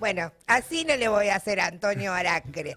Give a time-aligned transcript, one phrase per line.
[0.00, 2.74] Bueno, así no le voy a hacer a Antonio Aracre.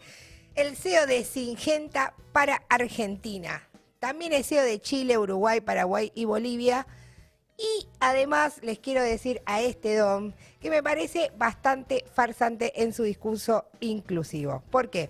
[0.55, 3.65] El CEO de Singenta para Argentina.
[3.99, 6.85] También es CEO de Chile, Uruguay, Paraguay y Bolivia.
[7.57, 13.03] Y además les quiero decir a este Dom que me parece bastante farsante en su
[13.03, 14.61] discurso inclusivo.
[14.69, 15.09] ¿Por qué?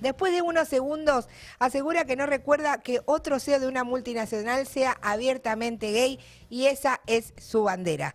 [0.00, 1.28] Después de unos segundos,
[1.58, 6.20] asegura que no recuerda que otro CEO de una multinacional sea abiertamente gay
[6.50, 8.14] y esa es su bandera.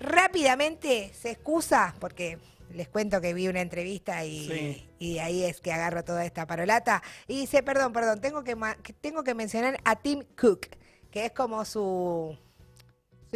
[0.00, 2.38] Rápidamente se excusa, porque
[2.72, 7.02] les cuento que vi una entrevista y, y ahí es que agarro toda esta parolata.
[7.26, 8.56] Y dice, perdón, perdón, tengo que,
[9.00, 10.68] tengo que mencionar a Tim Cook,
[11.10, 12.38] que es como su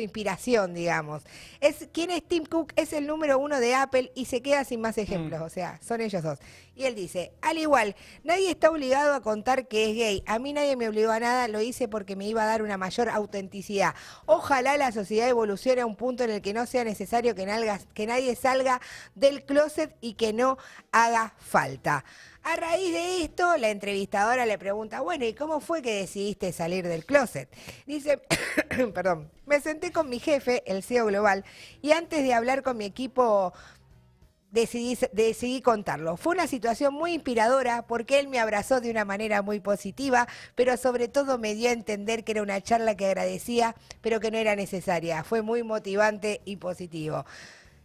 [0.01, 1.23] su inspiración, digamos.
[1.61, 2.73] Es, ¿Quién es Tim Cook?
[2.77, 5.45] Es el número uno de Apple y se queda sin más ejemplos, mm.
[5.45, 6.39] o sea, son ellos dos.
[6.75, 10.23] Y él dice, al igual, nadie está obligado a contar que es gay.
[10.27, 12.79] A mí nadie me obligó a nada, lo hice porque me iba a dar una
[12.79, 13.95] mayor autenticidad.
[14.25, 17.45] Ojalá la sociedad evolucione a un punto en el que no sea necesario que,
[17.93, 18.81] que nadie salga
[19.15, 20.57] del closet y que no
[20.93, 22.05] haga falta.
[22.43, 26.89] A raíz de esto, la entrevistadora le pregunta, bueno, ¿y cómo fue que decidiste salir
[26.89, 27.55] del closet?
[27.87, 28.23] Dice,
[28.95, 31.45] perdón, me senté con mi jefe, el CEO global,
[31.83, 33.53] y antes de hablar con mi equipo
[34.51, 36.17] Decidí, decidí, contarlo.
[36.17, 40.77] Fue una situación muy inspiradora porque él me abrazó de una manera muy positiva, pero
[40.77, 44.39] sobre todo me dio a entender que era una charla que agradecía, pero que no
[44.39, 45.23] era necesaria.
[45.23, 47.27] Fue muy motivante y positivo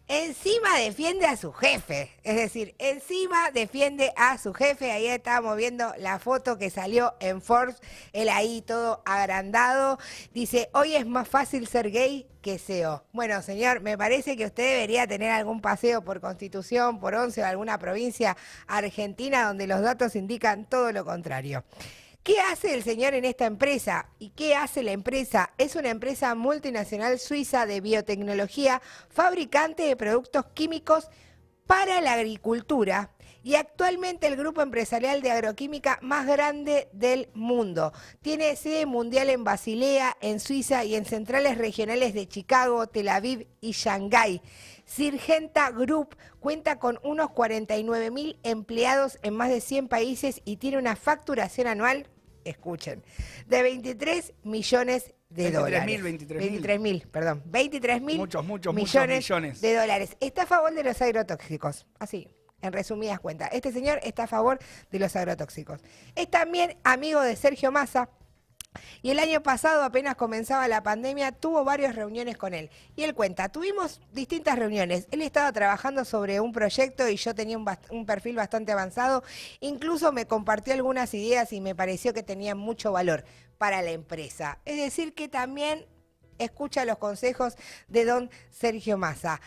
[0.07, 2.11] encima defiende a su jefe.
[2.23, 4.91] Es decir, encima defiende a su jefe.
[4.91, 7.77] Ahí estábamos viendo la foto que salió en Forbes,
[8.13, 9.97] él ahí todo agrandado.
[10.33, 13.03] Dice, hoy es más fácil ser gay que SEO.
[13.11, 17.45] Bueno, señor, me parece que usted debería tener algún paseo por Constitución, por Once o
[17.45, 21.63] alguna provincia argentina donde los datos indican todo lo contrario.
[22.25, 24.09] ¿Qué hace el señor en esta empresa?
[24.17, 25.53] ¿Y qué hace la empresa?
[25.59, 31.11] Es una empresa multinacional suiza de biotecnología, fabricante de productos químicos
[31.67, 33.11] para la agricultura
[33.43, 37.93] y actualmente el grupo empresarial de agroquímica más grande del mundo.
[38.23, 43.45] Tiene sede mundial en Basilea, en Suiza y en centrales regionales de Chicago, Tel Aviv
[43.61, 44.41] y Shanghái.
[44.85, 50.79] Sirgenta Group cuenta con unos 49 mil empleados en más de 100 países y tiene
[50.79, 52.07] una facturación anual
[52.45, 53.03] escuchen,
[53.47, 56.01] de 23 millones de dólares.
[56.01, 57.43] 23 mil, perdón.
[57.45, 60.17] 23 mil muchos, muchos, millones, millones de dólares.
[60.19, 61.85] Está a favor de los agrotóxicos.
[61.99, 62.29] Así,
[62.61, 63.49] en resumidas cuentas.
[63.51, 64.59] Este señor está a favor
[64.91, 65.81] de los agrotóxicos.
[66.15, 68.09] Es también amigo de Sergio Massa
[69.01, 72.69] y el año pasado, apenas comenzaba la pandemia, tuvo varias reuniones con él.
[72.95, 75.07] Y él cuenta, tuvimos distintas reuniones.
[75.11, 79.23] Él estaba trabajando sobre un proyecto y yo tenía un, perfil bastante avanzado.
[79.59, 83.25] Incluso me compartió algunas ideas y me pareció que tenían mucho valor
[83.57, 84.59] para la empresa.
[84.65, 85.85] Es decir, que también
[86.37, 87.55] escucha los consejos
[87.87, 89.39] de don Sergio Massa.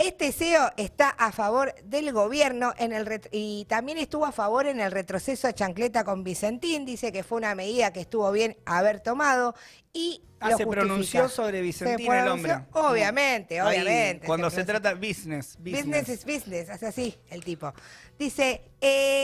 [0.00, 4.80] Este CEO está a favor del gobierno en el y también estuvo a favor en
[4.80, 6.86] el retroceso a chancleta con Vicentín.
[6.86, 9.54] Dice que fue una medida que estuvo bien haber tomado
[9.92, 12.60] y ah, se pronunció sobre Vicentín el hombre.
[12.72, 14.26] Obviamente, obviamente.
[14.26, 15.84] cuando se, trata business, business.
[15.84, 17.74] Business es business, hace así el tipo.
[18.18, 19.19] Dice, eh,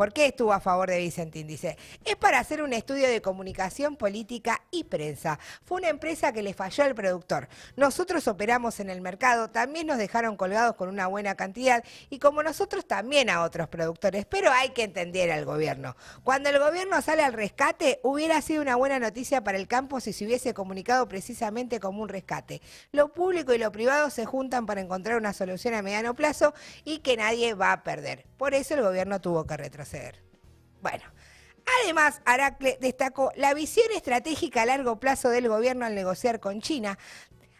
[0.00, 1.46] ¿Por qué estuvo a favor de Vicentín?
[1.46, 5.38] Dice, es para hacer un estudio de comunicación política y prensa.
[5.66, 7.48] Fue una empresa que le falló al productor.
[7.76, 12.42] Nosotros operamos en el mercado, también nos dejaron colgados con una buena cantidad y como
[12.42, 15.94] nosotros también a otros productores, pero hay que entender al gobierno.
[16.24, 20.14] Cuando el gobierno sale al rescate, hubiera sido una buena noticia para el campo si
[20.14, 22.62] se hubiese comunicado precisamente como un rescate.
[22.90, 26.54] Lo público y lo privado se juntan para encontrar una solución a mediano plazo
[26.86, 28.24] y que nadie va a perder.
[28.38, 29.89] Por eso el gobierno tuvo que retroceder.
[30.82, 31.04] Bueno,
[31.82, 36.98] además, Aracle destacó la visión estratégica a largo plazo del gobierno al negociar con China,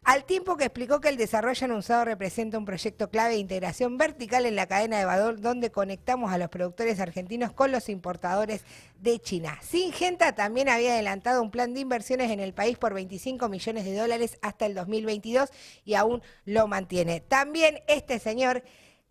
[0.02, 4.46] al tiempo que explicó que el desarrollo anunciado representa un proyecto clave de integración vertical
[4.46, 8.64] en la cadena de valor donde conectamos a los productores argentinos con los importadores
[8.98, 9.58] de China.
[9.60, 13.94] Singenta también había adelantado un plan de inversiones en el país por 25 millones de
[13.94, 15.50] dólares hasta el 2022
[15.84, 17.20] y aún lo mantiene.
[17.20, 18.64] También este señor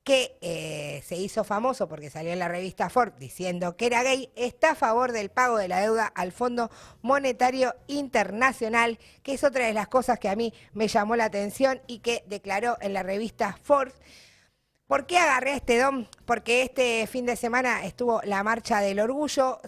[0.09, 4.31] que eh, se hizo famoso porque salió en la revista Ford diciendo que era gay,
[4.35, 6.71] está a favor del pago de la deuda al Fondo
[7.03, 11.79] Monetario Internacional, que es otra de las cosas que a mí me llamó la atención
[11.85, 13.91] y que declaró en la revista Ford.
[14.87, 16.09] ¿Por qué agarré a este don?
[16.25, 19.59] Porque este fin de semana estuvo la Marcha del Orgullo,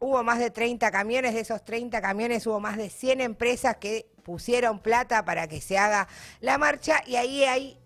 [0.00, 4.10] hubo más de 30 camiones, de esos 30 camiones hubo más de 100 empresas que
[4.24, 6.08] pusieron plata para que se haga
[6.40, 7.78] la marcha y ahí hay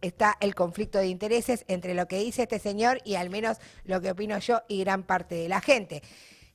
[0.00, 4.00] está el conflicto de intereses entre lo que dice este señor y al menos lo
[4.00, 6.02] que opino yo y gran parte de la gente.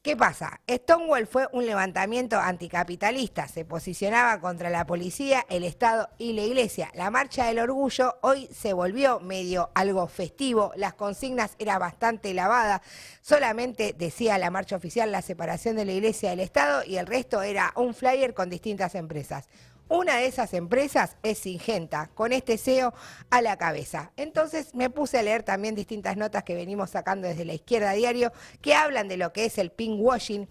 [0.02, 0.62] ¿Qué pasa?
[0.68, 6.90] Stonewall fue un levantamiento anticapitalista, se posicionaba contra la policía, el Estado y la Iglesia.
[6.96, 12.82] La marcha del orgullo hoy se volvió medio algo festivo, las consignas eran bastante lavadas,
[13.22, 17.44] solamente decía la marcha oficial la separación de la Iglesia del Estado y el resto
[17.44, 19.48] era un flyer con distintas empresas.
[19.92, 22.94] Una de esas empresas es Singenta, con este CEO
[23.30, 24.14] a la cabeza.
[24.16, 28.32] Entonces me puse a leer también distintas notas que venimos sacando desde la izquierda diario
[28.62, 30.48] que hablan de lo que es el pink washing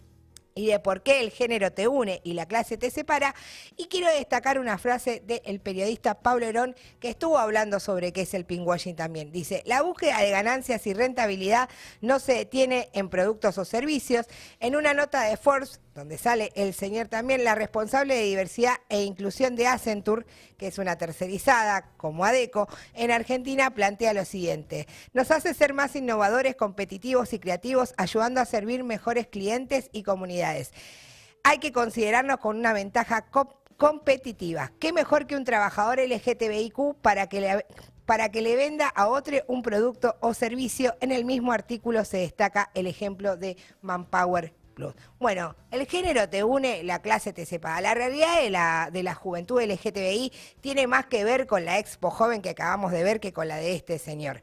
[0.55, 3.35] y de por qué el género te une y la clase te separa.
[3.77, 8.35] Y quiero destacar una frase del periodista Pablo Herón que estuvo hablando sobre qué es
[8.35, 9.33] el pinkwashing también.
[9.33, 11.69] Dice, la búsqueda de ganancias y rentabilidad
[12.01, 14.27] no se detiene en productos o servicios.
[14.61, 19.03] En una nota de Forbes donde sale el señor también, la responsable de diversidad e
[19.03, 20.25] inclusión de Accenture,
[20.57, 25.97] que es una tercerizada como ADECO, en Argentina plantea lo siguiente, nos hace ser más
[25.97, 30.40] innovadores, competitivos y creativos, ayudando a servir mejores clientes y comunidades.
[31.43, 33.27] Hay que considerarnos con una ventaja
[33.77, 34.73] competitiva.
[34.79, 40.35] ¿Qué mejor que un trabajador LGTBIQ para que le venda a otro un producto o
[40.35, 40.97] servicio.
[41.01, 44.55] En el mismo artículo se destaca el ejemplo de Manpower
[45.19, 47.81] bueno, el género te une, la clase te separa.
[47.81, 52.11] La realidad de la, de la juventud LGTBI tiene más que ver con la expo
[52.11, 54.41] joven que acabamos de ver que con la de este señor.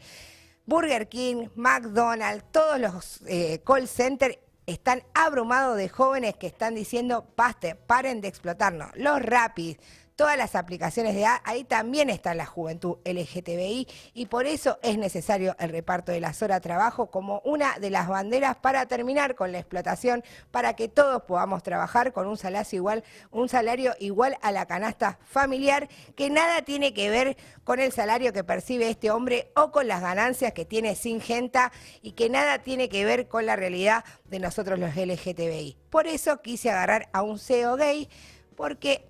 [0.66, 7.26] Burger King, McDonald's, todos los eh, call centers están abrumados de jóvenes que están diciendo,
[7.36, 8.92] paste, paren de explotarnos.
[8.96, 9.78] Los rapis,
[10.18, 14.98] todas las aplicaciones de A, ahí también está la juventud LGTBI y por eso es
[14.98, 19.36] necesario el reparto de las horas de trabajo como una de las banderas para terminar
[19.36, 24.38] con la explotación, para que todos podamos trabajar con un salario igual, un salario igual
[24.42, 29.12] a la canasta familiar, que nada tiene que ver con el salario que percibe este
[29.12, 31.72] hombre o con las ganancias que tiene Singenta
[32.02, 35.78] y que nada tiene que ver con la realidad de nosotros los LGTBI.
[35.92, 38.10] Por eso quise agarrar a un CEO gay,
[38.56, 39.08] porque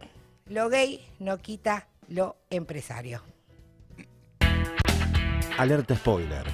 [0.50, 3.22] lo gay no quita lo empresario.
[5.58, 6.48] Alerta spoiler.